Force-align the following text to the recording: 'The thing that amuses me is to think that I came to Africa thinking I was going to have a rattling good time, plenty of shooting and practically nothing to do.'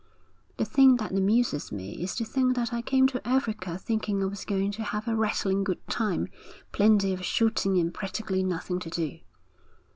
'The 0.57 0.65
thing 0.65 0.95
that 0.97 1.11
amuses 1.11 1.71
me 1.71 1.91
is 2.01 2.15
to 2.15 2.25
think 2.25 2.55
that 2.55 2.73
I 2.73 2.81
came 2.81 3.05
to 3.05 3.27
Africa 3.27 3.77
thinking 3.77 4.23
I 4.23 4.25
was 4.25 4.45
going 4.45 4.71
to 4.71 4.81
have 4.83 5.07
a 5.07 5.15
rattling 5.15 5.63
good 5.63 5.87
time, 5.87 6.27
plenty 6.71 7.13
of 7.13 7.23
shooting 7.23 7.77
and 7.77 7.93
practically 7.93 8.41
nothing 8.41 8.79
to 8.79 8.89
do.' 8.89 9.19